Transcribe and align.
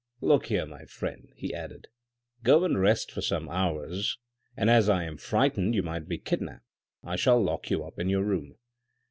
Look 0.21 0.47
here, 0.47 0.65
my 0.65 0.85
friend," 0.85 1.31
he 1.35 1.53
added, 1.53 1.87
"go 2.41 2.63
and 2.63 2.81
rest 2.81 3.11
for 3.11 3.21
some 3.21 3.47
hours, 3.49 4.17
and 4.57 4.67
as 4.67 4.89
I 4.89 5.03
am 5.03 5.17
frightened 5.19 5.75
you 5.75 5.83
might 5.83 6.07
be 6.07 6.17
kidnapped, 6.17 6.65
I 7.03 7.15
shall 7.15 7.39
lock 7.39 7.69
you 7.69 7.83
up 7.83 7.99
in 7.99 8.09
your 8.09 8.23
room." 8.23 8.55